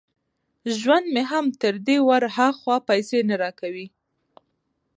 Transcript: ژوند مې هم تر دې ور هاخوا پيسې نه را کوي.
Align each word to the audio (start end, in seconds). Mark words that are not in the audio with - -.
ژوند 0.79 1.05
مې 1.13 1.23
هم 1.31 1.45
تر 1.61 1.73
دې 1.87 1.97
ور 2.07 2.23
هاخوا 2.37 2.77
پيسې 2.89 3.19
نه 3.29 3.35
را 3.41 3.51
کوي. 3.59 3.87